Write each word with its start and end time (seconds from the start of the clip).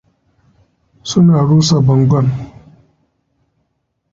Suna 1.09 1.37
rusa 1.47 1.77
bangon. 1.85 2.27